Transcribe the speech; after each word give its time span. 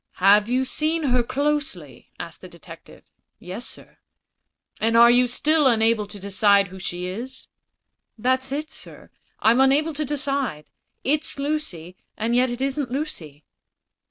"Have 0.17 0.49
you 0.49 0.65
seen 0.65 1.03
her 1.03 1.21
closely?" 1.21 2.09
asked 2.19 2.41
the 2.41 2.49
detective. 2.49 3.03
"Yes, 3.37 3.67
sir." 3.67 3.99
"And 4.79 4.97
are 4.97 5.11
still 5.27 5.67
unable 5.67 6.07
to 6.07 6.19
decide 6.19 6.69
who 6.69 6.79
she 6.79 7.05
is?" 7.05 7.49
"That's 8.17 8.51
it, 8.51 8.71
sir; 8.71 9.11
I'm 9.41 9.59
unable 9.61 9.93
to 9.93 10.03
decide. 10.03 10.71
It's 11.03 11.37
Lucy: 11.37 11.97
and 12.17 12.35
yet 12.35 12.49
it 12.49 12.61
isn't 12.61 12.89
Lucy." 12.89 13.45